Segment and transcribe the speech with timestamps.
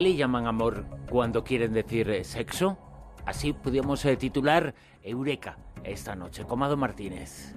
[0.00, 2.78] le llaman amor cuando quieren decir eh, sexo?
[3.26, 7.52] Así podríamos eh, titular Eureka esta noche, Comado Martínez.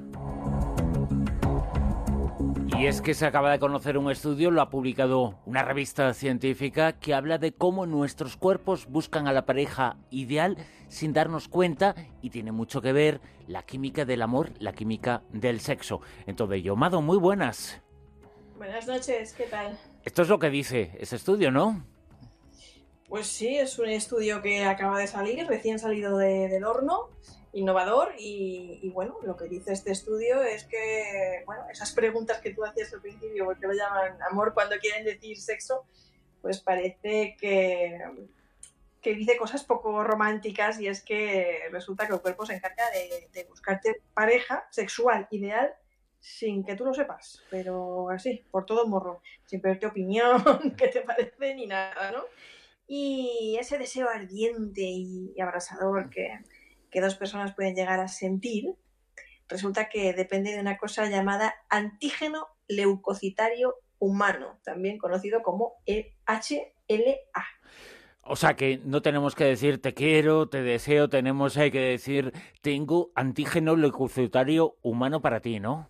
[2.79, 6.93] Y es que se acaba de conocer un estudio, lo ha publicado una revista científica
[6.93, 12.31] que habla de cómo nuestros cuerpos buscan a la pareja ideal sin darnos cuenta y
[12.31, 16.01] tiene mucho que ver la química del amor, la química del sexo.
[16.25, 17.83] En todo ello, Mado, muy buenas.
[18.57, 19.77] Buenas noches, ¿qué tal?
[20.03, 21.90] Esto es lo que dice ese estudio, ¿no?
[23.11, 27.09] Pues sí, es un estudio que acaba de salir, recién salido del horno,
[27.51, 32.63] innovador y, bueno, lo que dice este estudio es que, bueno, esas preguntas que tú
[32.63, 35.83] hacías al principio, porque lo llaman amor cuando quieren decir sexo,
[36.41, 37.99] pues parece que,
[39.01, 43.27] que dice cosas poco románticas y es que resulta que el cuerpo se encarga de,
[43.33, 45.75] de buscarte pareja sexual ideal
[46.21, 50.41] sin que tú lo sepas, pero así, por todo morro, sin pedirte opinión,
[50.77, 52.23] qué te parece ni nada, ¿no?
[52.93, 56.41] Y ese deseo ardiente y, abrasador que,
[56.99, 58.75] dos personas pueden llegar a sentir,
[59.47, 67.15] resulta que depende de una cosa llamada antígeno leucocitario humano, también conocido como HLA.
[68.23, 73.13] O sea que no tenemos que decir te quiero, te deseo, tenemos que decir tengo
[73.15, 75.87] antígeno leucocitario humano para ti, ¿no?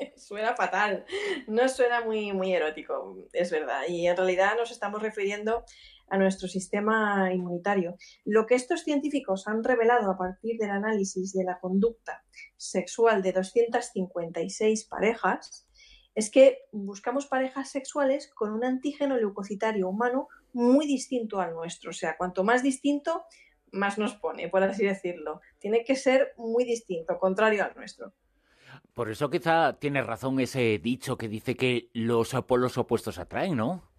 [0.16, 1.04] suena fatal,
[1.46, 3.82] no suena muy, muy erótico, es verdad.
[3.88, 5.64] Y en realidad nos estamos refiriendo
[6.10, 7.96] a nuestro sistema inmunitario.
[8.24, 12.24] Lo que estos científicos han revelado a partir del análisis de la conducta
[12.56, 15.68] sexual de 256 parejas
[16.14, 21.90] es que buscamos parejas sexuales con un antígeno leucocitario humano muy distinto al nuestro.
[21.90, 23.24] O sea, cuanto más distinto,
[23.72, 25.40] más nos pone, por así decirlo.
[25.58, 28.12] Tiene que ser muy distinto, contrario al nuestro.
[28.94, 33.89] Por eso quizá tiene razón ese dicho que dice que los polos opuestos atraen, ¿no?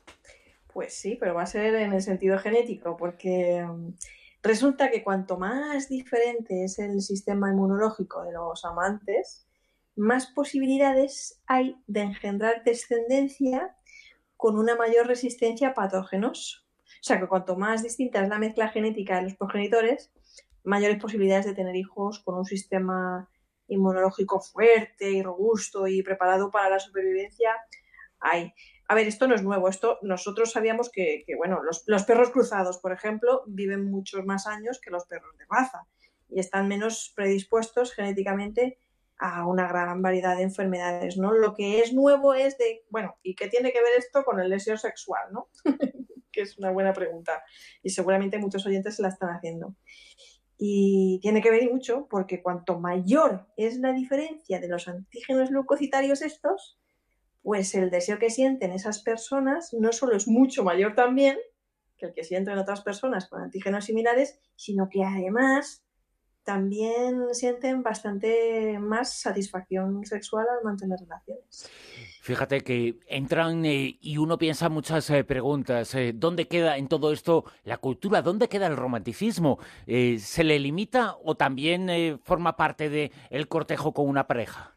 [0.73, 3.94] Pues sí, pero va a ser en el sentido genético, porque mm,
[4.41, 9.47] resulta que cuanto más diferente es el sistema inmunológico de los amantes,
[9.96, 13.75] más posibilidades hay de engendrar descendencia
[14.38, 16.66] con una mayor resistencia a patógenos.
[16.85, 20.12] O sea que cuanto más distinta es la mezcla genética de los progenitores,
[20.63, 23.29] mayores posibilidades de tener hijos con un sistema
[23.67, 27.56] inmunológico fuerte y robusto y preparado para la supervivencia
[28.19, 28.53] hay.
[28.91, 32.91] A ver, esto no es nuevo, esto nosotros sabíamos que, bueno, los, perros cruzados, por
[32.91, 35.88] ejemplo, viven muchos más años que los perros de raza
[36.28, 38.79] y están menos predispuestos genéticamente
[39.18, 41.31] a una gran variedad de enfermedades, ¿no?
[41.31, 44.50] Lo que es nuevo es de, bueno, ¿y qué tiene que ver esto con el
[44.50, 45.47] deseo sexual, ¿no?
[46.34, 47.46] que es una buena pregunta
[47.81, 49.73] y seguramente muchos oyentes se la están haciendo.
[50.58, 56.22] Y tiene que ver mucho porque cuanto mayor es la diferencia de los antígenos leucocitarios
[56.22, 56.81] estos,
[57.41, 61.38] pues el deseo que sienten esas personas no solo es mucho mayor también
[61.97, 65.84] que el que sienten otras personas con antígenos similares, sino que además
[66.44, 71.69] también sienten bastante más satisfacción sexual al mantener relaciones.
[72.22, 75.94] Fíjate que entran eh, y uno piensa muchas eh, preguntas.
[75.96, 78.22] Eh, ¿Dónde queda en todo esto la cultura?
[78.22, 79.59] ¿Dónde queda el romanticismo?
[79.85, 84.75] ¿Se le limita o también forma parte del el cortejo con una pareja?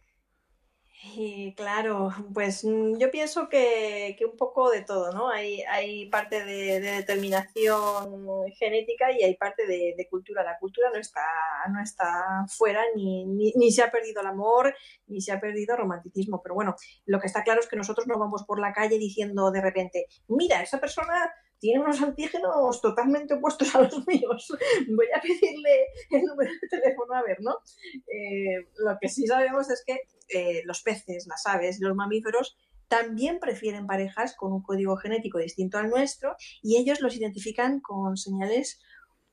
[1.12, 5.28] Y claro, pues mm, yo pienso que, un poco de todo, ¿no?
[5.28, 10.42] Hay, hay parte de, determinación genética y hay parte de, cultura.
[10.42, 11.26] La cultura no está,
[11.70, 14.74] no está fuera, ni, ni, se ha perdido el amor,
[15.06, 16.40] ni se ha perdido el romanticismo.
[16.42, 16.74] Pero bueno,
[17.06, 20.06] lo que está claro es que nosotros no vamos por la calle diciendo de repente,
[20.28, 24.48] mira, esa persona tiene unos antígenos totalmente opuestos a los míos.
[24.88, 27.56] Voy a pedirle el número de teléfono a ver, ¿no?
[28.06, 32.56] Eh, lo que sí sabemos es que eh, los peces, las aves los mamíferos
[32.88, 38.16] también prefieren parejas con un código genético distinto al nuestro y ellos los identifican con
[38.16, 38.80] señales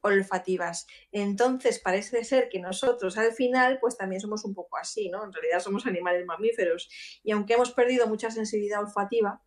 [0.01, 0.87] olfativas.
[1.11, 5.23] Entonces parece ser que nosotros al final pues también somos un poco así, ¿no?
[5.23, 6.89] En realidad somos animales mamíferos
[7.23, 9.41] y aunque hemos perdido mucha sensibilidad olfativa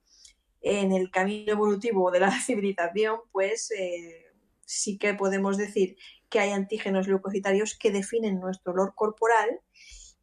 [0.64, 4.24] en el camino evolutivo de la civilización, pues eh,
[4.64, 5.96] sí que podemos decir
[6.30, 9.60] que hay antígenos leucocitarios que definen nuestro olor corporal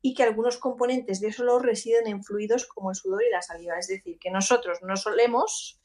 [0.01, 3.43] y que algunos componentes de ese olor residen en fluidos como el sudor y la
[3.43, 3.77] saliva.
[3.77, 5.79] Es decir, que nosotros no solemos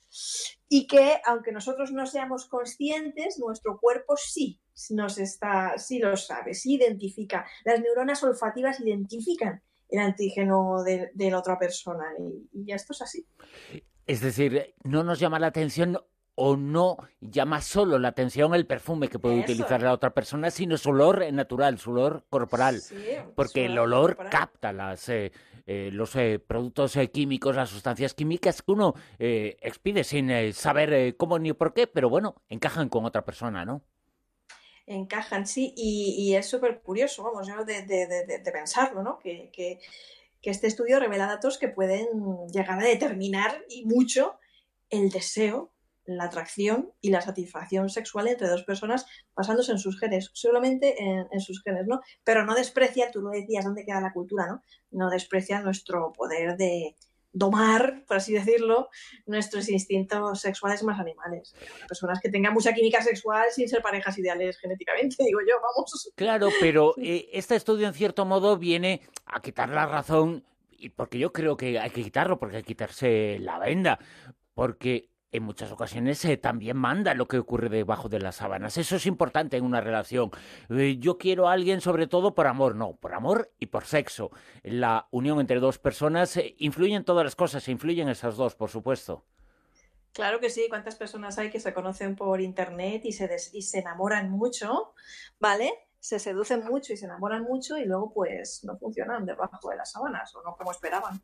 [0.71, 6.55] y que aunque nosotros no seamos conscientes, nuestro cuerpo sí nos está, sí lo sabe,
[6.55, 7.47] sí identifica.
[7.63, 13.27] Las neuronas olfativas identifican el antígeno de, la otra persona y, y esto es así.
[14.07, 15.99] Es decir, no nos llama la atención
[16.37, 20.77] o no llama solo la atención el perfume que puede utilizar la otra persona, sino
[20.77, 22.83] su olor natural, su olor corporal.
[23.35, 25.33] porque el olor capta las, eh,
[25.67, 31.55] eh, los eh, productos químicos, las sustancias químicas que uno expide sin saber cómo ni
[31.55, 33.83] por qué, pero bueno, encajan con otra persona, ¿no?
[34.87, 39.19] Encajan, sí, y, es súper curioso, vamos, yo de, pensarlo, ¿no?
[39.19, 39.81] Que, que,
[40.47, 42.07] que este estudio revela datos que pueden
[42.53, 44.39] llegar a determinar y mucho
[44.91, 45.73] el deseo
[46.05, 51.41] la atracción y la satisfacción sexual entre dos personas basándose en sus genes, solamente en,
[51.41, 52.01] sus genes, ¿no?
[52.23, 54.63] Pero no desprecia, tú lo decías, ¿dónde queda la cultura, no?
[54.93, 56.95] No desprecia nuestro poder de
[57.37, 58.89] domar, por así decirlo,
[59.27, 61.55] nuestros instintos sexuales más animales.
[61.87, 66.13] Personas que tengan mucha química sexual sin ser parejas ideales genéticamente, digo yo, vamos.
[66.15, 70.45] Claro, pero eh, este estudio en cierto modo viene a quitar la razón,
[70.97, 73.99] porque yo creo que hay que quitarlo, porque hay que quitarse la venda,
[74.55, 78.77] porque en muchas ocasiones eh, también manda lo que ocurre debajo de las sábanas.
[78.79, 80.31] Eso es importante en una relación.
[80.71, 84.31] Eh, yo quiero a alguien sobre todo por amor, no, por amor y por sexo.
[84.63, 88.71] La unión entre dos personas eh, influye en todas las cosas, influyen esas dos, por
[88.71, 89.25] supuesto.
[90.13, 93.81] Claro que sí, cuántas personas hay que se conocen por internet y se, y se
[93.81, 94.95] enamoran mucho,
[95.39, 95.71] ¿vale?
[96.01, 99.93] Se seducen mucho y se enamoran mucho y luego pues no funcionan debajo de las
[99.93, 101.21] sábanas o no como esperaban.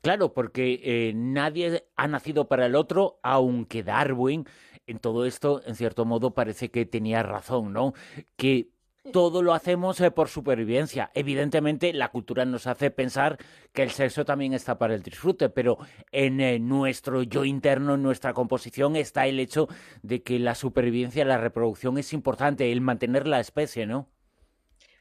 [0.00, 4.46] Claro, porque eh, nadie ha nacido para el otro, aunque Darwin
[4.86, 7.92] en todo esto, en cierto modo, parece que tenía razón, ¿no?
[8.36, 8.70] Que
[9.12, 11.10] todo lo hacemos eh, por supervivencia.
[11.14, 13.38] Evidentemente, la cultura nos hace pensar
[13.72, 15.78] que el sexo también está para el disfrute, pero
[16.10, 19.68] en eh, nuestro yo interno, en nuestra composición, está el hecho
[20.02, 24.08] de que la supervivencia, la reproducción es importante, el mantener la especie, ¿no?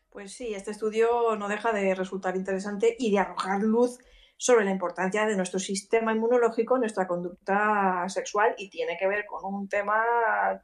[0.09, 3.99] Pues sí, este estudio no deja de resultar interesante y de arrojar luz
[4.37, 9.43] sobre la importancia de nuestro sistema inmunológico, nuestra conducta sexual y tiene que ver con
[9.51, 10.03] un tema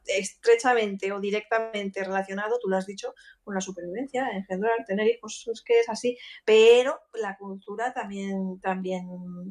[0.06, 5.62] estrechamente o directamente relacionado, tú lo has dicho, con la supervivencia, engendrar, tener hijos, es
[5.62, 9.08] que es así, pero la cultura también, también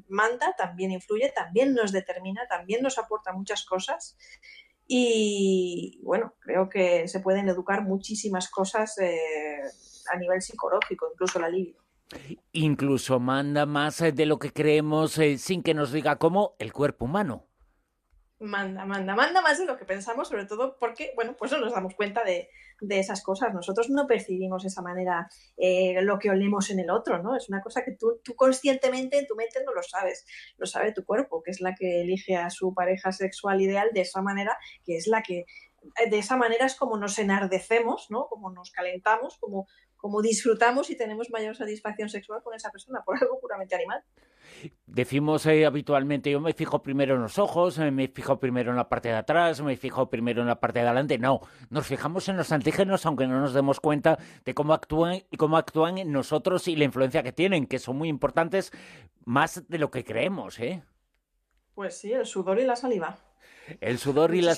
[0.08, 4.18] manda, también influye, también nos determina, también nos aporta muchas cosas.
[4.88, 9.18] Y bueno, creo que se pueden educar muchísimas cosas eh,
[10.14, 11.83] a nivel psicológico, incluso la libido.
[12.52, 16.74] Incluso manda más eh, de lo que creemos eh, sin que nos diga cómo el
[16.74, 17.48] cuerpo humano.
[18.40, 21.72] Manda, manda, manda más de lo que pensamos, sobre todo porque, bueno, pues no nos
[21.72, 22.50] damos cuenta de,
[22.90, 23.54] esas cosas.
[23.54, 27.38] Nosotros no percibimos de esa manera eh, lo que olemos en el otro, ¿no?
[27.38, 30.26] Es una cosa que tú, tú conscientemente en tu mente no lo sabes,
[30.58, 34.02] lo sabe tu cuerpo, que es la que elige a su pareja sexual ideal de
[34.02, 35.46] esa manera, que es la que
[36.10, 38.28] de esa manera es como nos enardecemos, ¿no?
[38.28, 39.68] Como nos calentamos, como,
[40.04, 44.04] como disfrutamos y tenemos mayor satisfacción sexual con esa persona, por algo puramente animal.
[44.86, 48.76] Decimos eh, habitualmente, yo me fijo primero en los ojos, eh, me fijo primero en
[48.76, 51.18] la parte de atrás, me fijo primero en la parte de adelante.
[51.20, 51.40] No,
[51.70, 55.56] nos fijamos en los antígenos aunque no nos demos cuenta de cómo actúan y cómo
[55.56, 58.74] actúan en nosotros y la influencia que tienen, que son muy importantes
[59.24, 60.84] más de lo que creemos, ¿eh?
[61.76, 63.18] Pues sí, el sudor y la saliva.
[63.80, 64.56] El sudor, y la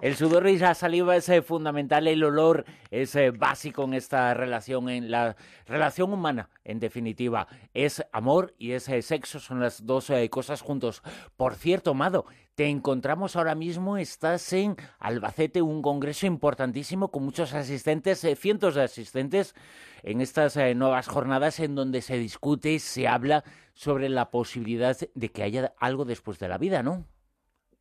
[0.00, 4.32] el sudor y la saliva es eh, fundamental, el olor es eh, básico en esta
[4.32, 5.36] relación, en la
[5.66, 7.46] relación humana, en definitiva.
[7.74, 11.02] Es amor y es eh, sexo, son las dos cosas juntos.
[11.36, 12.24] Por cierto, Amado,
[12.54, 18.82] te encontramos ahora mismo, estás en Albacete, un congreso importantísimo con muchos asistentes, cientos de
[18.82, 19.54] asistentes,
[20.02, 23.44] en estas nuevas jornadas en donde se discute, se habla
[23.74, 27.06] sobre la posibilidad de que haya algo después de la vida, ¿no?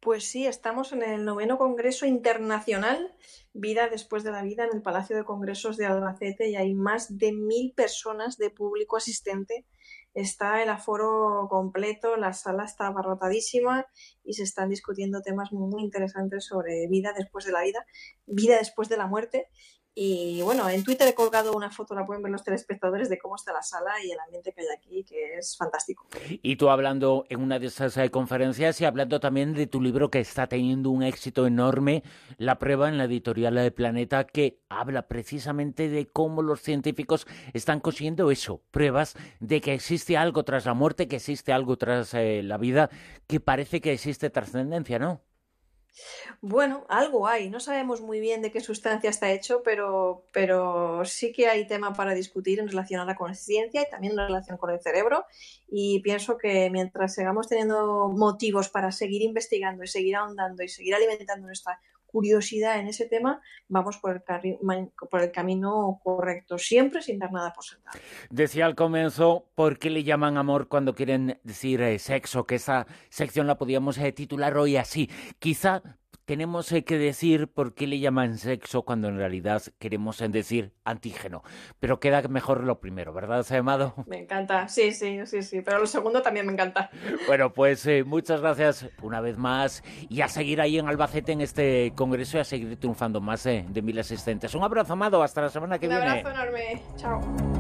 [0.02, 3.16] Pues sí, estamos en el noveno Congreso Internacional
[3.54, 7.20] Vida después de la Vida en el Palacio de Congresos de Albacete y hay más
[7.20, 9.68] de mil personas de público asistente.
[10.16, 13.86] Está el aforo completo, la sala está abarrotadísima
[14.24, 17.86] y se están discutiendo temas muy interesantes sobre vida después de la vida,
[18.26, 19.50] vida después de la muerte
[19.94, 23.36] y bueno, en Twitter he colgado una foto, la pueden ver los telespectadores, de cómo
[23.36, 26.08] está la sala y el ambiente que hay aquí, que es fantástico.
[26.42, 30.10] Y tú hablando en una de esas eh, conferencias y hablando también de tu libro
[30.10, 32.04] que está teniendo un éxito enorme,
[32.38, 37.82] La prueba en la editorial de Planeta, que habla precisamente de cómo los científicos están
[37.82, 42.42] consiguiendo eso, pruebas de que existe algo tras la muerte, que existe algo tras eh,
[42.44, 42.90] la vida,
[43.28, 45.22] que parece que existe trascendencia, ¿no?
[46.42, 47.50] Bueno, algo hay.
[47.50, 51.94] No sabemos muy bien de qué sustancia está hecho, pero, pero sí que hay tema
[51.94, 55.26] para discutir en relación a la conciencia y también en relación con el cerebro.
[55.68, 60.96] Y pienso que mientras sigamos teniendo motivos para seguir investigando y seguir ahondando y seguir
[60.96, 61.80] alimentando nuestra
[62.12, 67.54] curiosidad en ese tema, vamos por el, por el camino correcto, siempre sin dar nada
[67.54, 68.00] por sentado.
[68.30, 72.46] Decía al comienzo, ¿por qué le llaman amor cuando quieren decir eh, sexo?
[72.46, 75.10] Que esa sección la podíamos eh, titular hoy así.
[75.40, 75.82] Quizá
[76.32, 81.44] tenemos eh, que decir por qué le llaman sexo cuando en realidad queremos decir antígeno.
[81.82, 83.96] Pero queda mejor lo primero, ¿verdad, Amado?
[84.08, 86.90] Me encanta, sí, sí, sí, sí, pero lo segundo también me encanta.
[87.28, 91.42] Bueno, pues eh, muchas gracias una vez más y a seguir ahí en Albacete en
[91.42, 94.56] este congreso y a seguir triunfando más de mil asistentes.
[94.56, 96.02] Un abrazo, Amado, hasta la semana que viene.
[96.02, 97.51] Un abrazo enorme, chao.